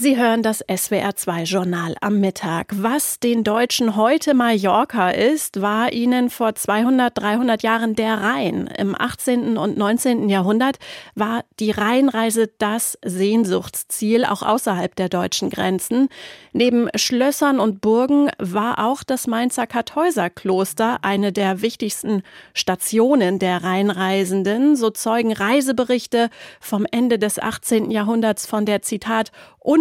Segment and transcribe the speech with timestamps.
[0.00, 2.68] Sie hören das SWR2-Journal am Mittag.
[2.72, 8.68] Was den Deutschen heute Mallorca ist, war ihnen vor 200, 300 Jahren der Rhein.
[8.78, 9.58] Im 18.
[9.58, 10.28] und 19.
[10.28, 10.78] Jahrhundert
[11.16, 16.10] war die Rheinreise das Sehnsuchtsziel, auch außerhalb der deutschen Grenzen.
[16.52, 22.22] Neben Schlössern und Burgen war auch das Mainzer Kartäuserkloster eine der wichtigsten
[22.54, 24.76] Stationen der Rheinreisenden.
[24.76, 26.30] So zeugen Reiseberichte
[26.60, 27.90] vom Ende des 18.
[27.90, 29.32] Jahrhunderts von der Zitat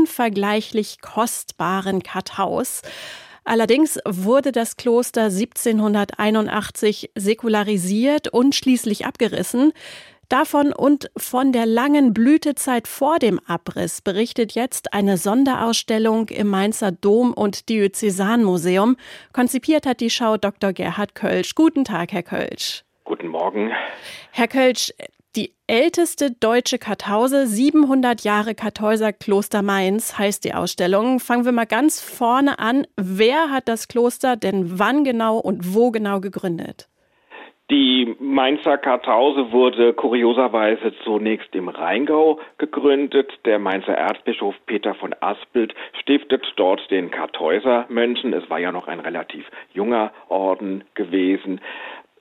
[0.08, 2.82] unvergleichlich kostbaren Karthaus.
[3.44, 9.74] Allerdings wurde das Kloster 1781 säkularisiert und schließlich abgerissen.
[10.30, 16.92] Davon und von der langen Blütezeit vor dem Abriss berichtet jetzt eine Sonderausstellung im Mainzer
[16.92, 18.98] Dom- und Diözesanmuseum.
[19.32, 20.74] Konzipiert hat die Schau Dr.
[20.74, 21.56] Gerhard Kölsch.
[21.56, 22.84] Guten Tag, Herr Kölsch.
[23.08, 23.72] Guten Morgen.
[24.34, 24.94] Herr Kölsch,
[25.38, 31.22] die älteste deutsche Kartause, 700 Jahre Kartäuserkloster Mainz heißt die Ausstellung.
[31.22, 32.86] Fangen wir mal ganz vorne an.
[32.98, 36.90] Wer hat das Kloster denn wann genau und wo genau gegründet?
[37.70, 43.30] Die Mainzer Kartause wurde kurioserweise zunächst im Rheingau gegründet.
[43.44, 48.32] Der Mainzer Erzbischof Peter von Aspelt stiftet dort den Kartäusermönchen.
[48.32, 51.60] Es war ja noch ein relativ junger Orden gewesen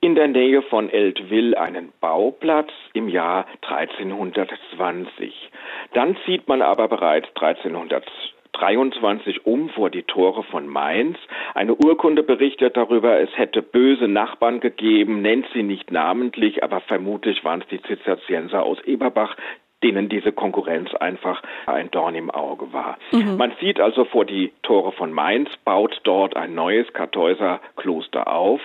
[0.00, 5.50] in der Nähe von Eltville einen Bauplatz im Jahr 1320.
[5.94, 11.18] Dann zieht man aber bereits 1323 um vor die Tore von Mainz.
[11.54, 17.44] Eine Urkunde berichtet darüber, es hätte böse Nachbarn gegeben, nennt sie nicht namentlich, aber vermutlich
[17.44, 19.36] waren es die Zisterzienser aus Eberbach,
[19.82, 22.96] denen diese Konkurrenz einfach ein Dorn im Auge war.
[23.12, 23.36] Mhm.
[23.36, 28.60] Man zieht also vor die Tore von Mainz, baut dort ein neues Kartäuserkloster auf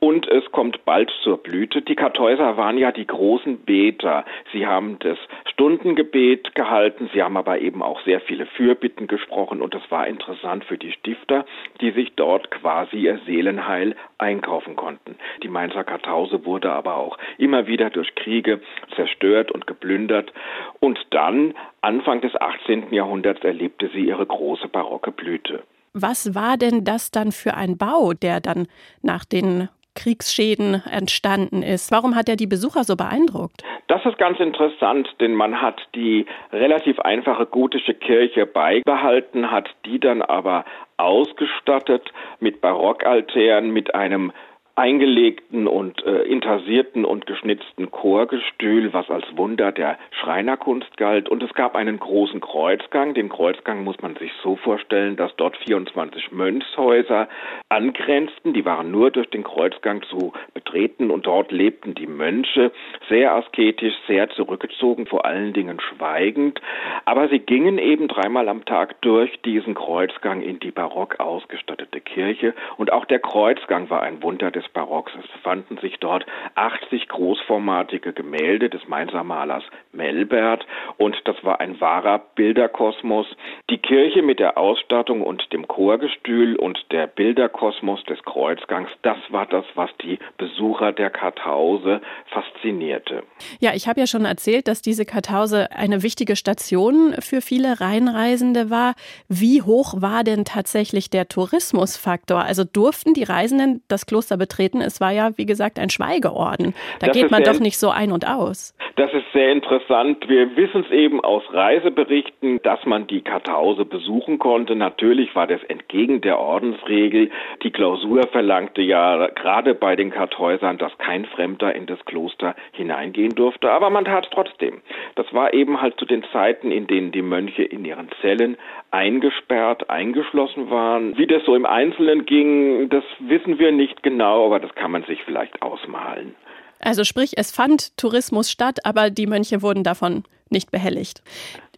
[0.00, 1.82] und es kommt bald zur Blüte.
[1.82, 4.24] Die Kartäuser waren ja die großen Beter.
[4.52, 5.18] Sie haben das
[5.52, 10.64] Stundengebet gehalten, sie haben aber eben auch sehr viele Fürbitten gesprochen und das war interessant
[10.64, 11.46] für die Stifter,
[11.80, 15.16] die sich dort quasi ihr Seelenheil einkaufen konnten.
[15.42, 18.60] Die Mainzer Kartause wurde aber auch immer wieder durch Kriege
[18.96, 20.32] zerstört und geplündert
[20.80, 22.92] und dann, Anfang des 18.
[22.92, 25.62] Jahrhunderts, erlebte sie ihre große barocke Blüte.
[25.92, 28.66] Was war denn das dann für ein Bau, der dann
[29.02, 31.90] nach den Kriegsschäden entstanden ist.
[31.90, 33.64] Warum hat er die Besucher so beeindruckt?
[33.88, 39.98] Das ist ganz interessant, denn man hat die relativ einfache gotische Kirche beibehalten, hat die
[39.98, 40.64] dann aber
[40.98, 44.32] ausgestattet mit Barockaltären, mit einem
[44.76, 51.30] eingelegten und äh, intarsierten und geschnitzten Chorgestühl, was als Wunder der Schreinerkunst galt.
[51.30, 53.14] Und es gab einen großen Kreuzgang.
[53.14, 57.26] Den Kreuzgang muss man sich so vorstellen, dass dort 24 Mönchshäuser
[57.70, 58.52] angrenzten.
[58.52, 62.70] Die waren nur durch den Kreuzgang zu betreten und dort lebten die Mönche
[63.08, 66.60] sehr asketisch, sehr zurückgezogen, vor allen Dingen schweigend.
[67.06, 72.52] Aber sie gingen eben dreimal am Tag durch diesen Kreuzgang in die barock ausgestattete Kirche.
[72.76, 75.12] Und auch der Kreuzgang war ein Wunder des des Barocks.
[75.18, 80.66] Es fanden sich dort 80 großformatige Gemälde des Mainzer Malers Melbert
[80.98, 83.26] und das war ein wahrer Bilderkosmos.
[83.70, 89.46] Die Kirche mit der Ausstattung und dem Chorgestühl und der Bilderkosmos des Kreuzgangs, das war
[89.46, 93.22] das, was die Besucher der Karthause faszinierte.
[93.60, 98.70] Ja, ich habe ja schon erzählt, dass diese Karthause eine wichtige Station für viele Rheinreisende
[98.70, 98.94] war.
[99.28, 102.42] Wie hoch war denn tatsächlich der Tourismusfaktor?
[102.42, 104.55] Also durften die Reisenden das Kloster betreten?
[104.56, 104.80] Auftreten.
[104.80, 106.74] Es war ja, wie gesagt, ein Schweigeorden.
[107.00, 108.74] Da das geht man doch nicht so ein und aus.
[108.96, 110.26] Das ist sehr interessant.
[110.28, 114.74] Wir wissen es eben aus Reiseberichten, dass man die Kartause besuchen konnte.
[114.74, 117.30] Natürlich war das entgegen der Ordensregel.
[117.62, 123.34] Die Klausur verlangte ja gerade bei den Kartäusern, dass kein Fremder in das Kloster hineingehen
[123.34, 123.70] durfte.
[123.70, 124.80] Aber man tat es trotzdem.
[125.14, 128.56] Das war eben halt zu den Zeiten, in denen die Mönche in ihren Zellen
[128.90, 131.18] eingesperrt, eingeschlossen waren.
[131.18, 135.04] Wie das so im Einzelnen ging, das wissen wir nicht genau aber das kann man
[135.04, 136.34] sich vielleicht ausmalen.
[136.80, 141.22] Also sprich, es fand Tourismus statt, aber die Mönche wurden davon nicht behelligt.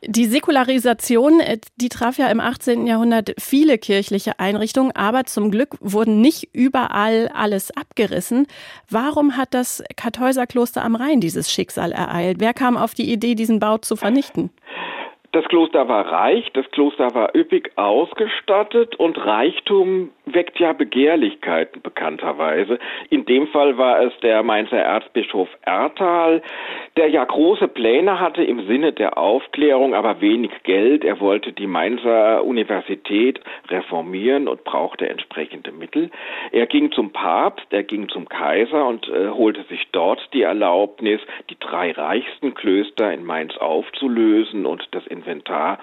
[0.05, 2.87] Die Säkularisation, äh, die traf ja im 18.
[2.87, 8.47] Jahrhundert viele kirchliche Einrichtungen, aber zum Glück wurden nicht überall alles abgerissen.
[8.88, 12.38] Warum hat das Kartäuserkloster am Rhein dieses Schicksal ereilt?
[12.38, 14.50] Wer kam auf die Idee, diesen Bau zu vernichten?
[15.32, 22.78] Das Kloster war reich, das Kloster war üppig ausgestattet und Reichtum weckt ja Begehrlichkeiten bekannterweise.
[23.10, 26.42] In dem Fall war es der Mainzer Erzbischof Erthal,
[26.96, 31.04] der ja große Pläne hatte im Sinne der Aufklärung, aber wenig Geld.
[31.04, 36.10] Er wollte die Mainzer Universität reformieren und brauchte entsprechende Mittel.
[36.52, 41.20] Er ging zum Papst, er ging zum Kaiser und äh, holte sich dort die Erlaubnis,
[41.50, 45.79] die drei reichsten Klöster in Mainz aufzulösen und das Inventar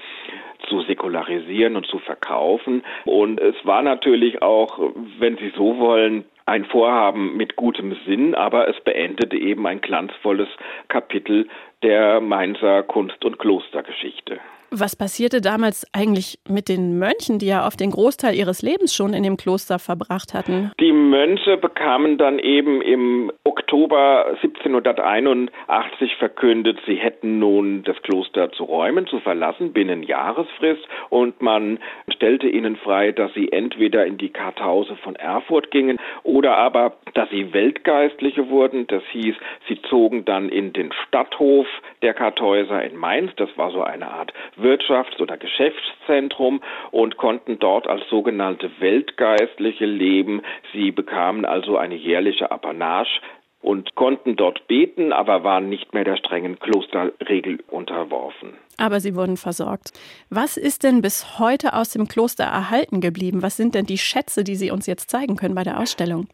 [0.70, 2.84] zu säkularisieren und zu verkaufen.
[3.06, 4.80] Und es war natürlich auch,
[5.20, 10.50] wenn Sie so wollen, ein Vorhaben mit gutem Sinn, aber es beendete eben ein glanzvolles
[10.88, 11.48] Kapitel
[11.82, 14.40] der Mainzer Kunst- und Klostergeschichte.
[14.78, 19.14] Was passierte damals eigentlich mit den Mönchen, die ja oft den Großteil ihres Lebens schon
[19.14, 20.72] in dem Kloster verbracht hatten?
[20.82, 28.66] Die Mönche bekamen dann eben im Oktober 1781 verkündet, sie hätten nun das Kloster zu
[28.66, 30.86] räumen, zu verlassen, binnen Jahresfrist.
[31.10, 31.80] Und man
[32.14, 37.30] stellte ihnen frei, dass sie entweder in die Kartause von Erfurt gingen oder aber, dass
[37.30, 38.88] sie Weltgeistliche wurden.
[38.88, 39.36] Das hieß,
[39.70, 41.68] sie zogen dann in den Stadthof
[42.02, 43.32] der Kartäuser in Mainz.
[43.38, 44.34] Das war so eine Art
[44.66, 50.42] Wirtschafts- oder Geschäftszentrum und konnten dort als sogenannte Weltgeistliche leben.
[50.74, 53.22] Sie bekamen also eine jährliche Apanage
[53.62, 58.54] und konnten dort beten, aber waren nicht mehr der strengen Klosterregel unterworfen.
[58.78, 59.92] Aber sie wurden versorgt.
[60.30, 63.44] Was ist denn bis heute aus dem Kloster erhalten geblieben?
[63.44, 66.28] Was sind denn die Schätze, die Sie uns jetzt zeigen können bei der Ausstellung?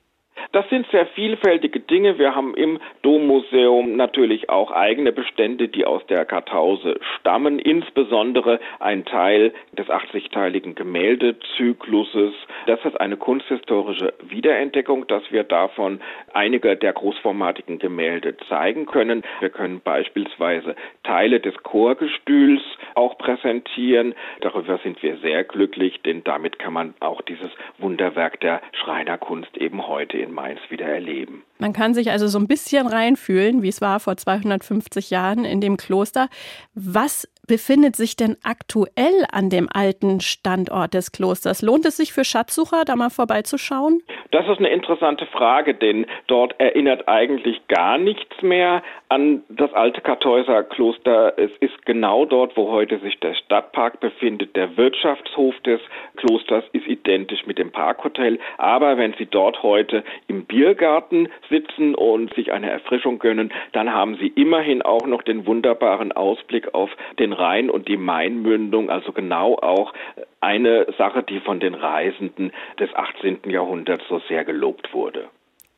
[0.51, 2.17] Das sind sehr vielfältige Dinge.
[2.17, 9.05] Wir haben im Dommuseum natürlich auch eigene Bestände, die aus der Kartause stammen, insbesondere ein
[9.05, 12.33] Teil des 80-teiligen Gemäldezykluses.
[12.67, 16.01] Das ist eine kunsthistorische Wiederentdeckung, dass wir davon
[16.33, 19.23] einige der großformatigen Gemälde zeigen können.
[19.39, 22.61] Wir können beispielsweise Teile des Chorgestühls
[22.95, 24.15] auch präsentieren.
[24.41, 29.87] Darüber sind wir sehr glücklich, denn damit kann man auch dieses Wunderwerk der Schreinerkunst eben
[29.87, 31.43] heute in Mainz wieder erleben.
[31.59, 35.61] Man kann sich also so ein bisschen reinfühlen, wie es war vor 250 Jahren in
[35.61, 36.29] dem Kloster.
[36.73, 41.61] Was befindet sich denn aktuell an dem alten Standort des Klosters?
[41.61, 44.01] Lohnt es sich für Schatzsucher, da mal vorbeizuschauen?
[44.31, 49.99] Das ist eine interessante Frage, denn dort erinnert eigentlich gar nichts mehr an das alte
[49.99, 51.37] Kartäuser Kloster.
[51.37, 54.55] Es ist genau dort, wo heute sich der Stadtpark befindet.
[54.55, 55.81] Der Wirtschaftshof des
[56.15, 58.39] Klosters ist identisch mit dem Parkhotel.
[58.57, 64.15] Aber wenn Sie dort heute im Biergarten sitzen und sich eine Erfrischung gönnen, dann haben
[64.15, 66.89] Sie immerhin auch noch den wunderbaren Ausblick auf
[67.31, 69.93] den Rhein und die Mainmündung, also genau auch
[70.39, 73.49] eine Sache, die von den Reisenden des 18.
[73.49, 75.29] Jahrhunderts so sehr gelobt wurde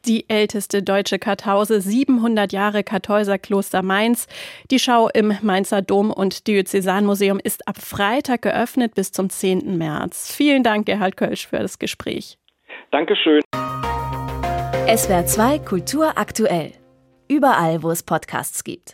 [0.05, 4.27] die älteste deutsche Kartause, 700 Jahre Kartäuserkloster Mainz.
[4.69, 9.77] Die Schau im Mainzer Dom- und Diözesanmuseum ist ab Freitag geöffnet bis zum 10.
[9.77, 10.35] März.
[10.35, 12.37] Vielen Dank, Gerhard Kölsch, für das Gespräch.
[12.91, 13.39] Dankeschön.
[14.93, 16.73] SWR 2 Kultur aktuell.
[17.29, 18.91] Überall, wo es Podcasts gibt.